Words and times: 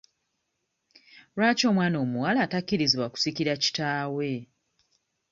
Lwaki 1.35 1.63
omwana 1.71 1.97
omuwala 2.03 2.41
takkirizibwa 2.51 3.07
kusikira 3.13 3.53
kitaawe? 3.63 4.29